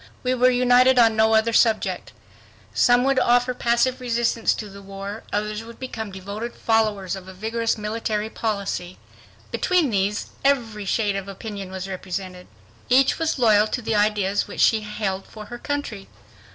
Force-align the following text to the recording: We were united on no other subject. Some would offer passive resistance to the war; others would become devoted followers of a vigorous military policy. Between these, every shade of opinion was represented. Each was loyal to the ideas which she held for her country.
We 0.23 0.33
were 0.33 0.49
united 0.49 0.97
on 0.97 1.15
no 1.15 1.35
other 1.35 1.53
subject. 1.53 2.11
Some 2.73 3.03
would 3.03 3.19
offer 3.19 3.53
passive 3.53 4.01
resistance 4.01 4.55
to 4.55 4.67
the 4.67 4.81
war; 4.81 5.21
others 5.31 5.63
would 5.63 5.79
become 5.79 6.11
devoted 6.11 6.55
followers 6.55 7.15
of 7.15 7.27
a 7.27 7.35
vigorous 7.35 7.77
military 7.77 8.27
policy. 8.31 8.97
Between 9.51 9.91
these, 9.91 10.29
every 10.43 10.85
shade 10.85 11.15
of 11.15 11.27
opinion 11.27 11.69
was 11.69 11.87
represented. 11.87 12.47
Each 12.89 13.19
was 13.19 13.37
loyal 13.37 13.67
to 13.67 13.81
the 13.83 13.93
ideas 13.93 14.47
which 14.47 14.61
she 14.61 14.81
held 14.81 15.27
for 15.27 15.45
her 15.53 15.59
country. 15.59 16.09